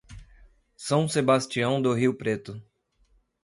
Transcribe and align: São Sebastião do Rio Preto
São 0.75 1.07
Sebastião 1.07 1.79
do 1.79 1.93
Rio 1.93 2.15
Preto 2.17 2.59